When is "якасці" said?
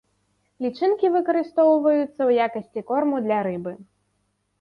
2.47-2.83